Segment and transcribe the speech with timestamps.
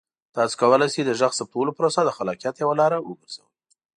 [0.35, 3.47] تاسو کولی شئ د غږ ثبتولو پروسه د خلاقیت یوه لاره وګرځوئ.